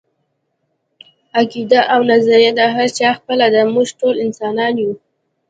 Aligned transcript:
عقیده 1.39 1.79
او 1.93 2.01
نظريه 2.11 2.51
د 2.59 2.61
هر 2.75 2.87
چا 2.97 3.09
خپله 3.19 3.47
ده، 3.53 3.61
موږ 3.73 3.87
ټول 3.99 4.15
انسانان 4.25 4.73
يو 4.83 4.93